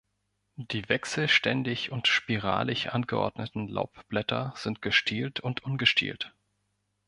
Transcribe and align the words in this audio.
Die 0.55 0.89
wechselständig 0.89 1.91
und 1.91 2.07
spiralig 2.07 2.91
angeordneten 2.91 3.67
Laubblätter 3.67 4.51
sind 4.55 4.81
gestielt 4.81 5.43
oder 5.43 5.63
ungestielt. 5.63 6.33